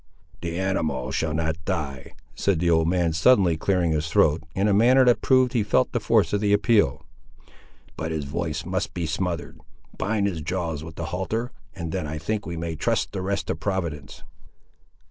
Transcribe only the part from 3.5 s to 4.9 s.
clearing his throat, in a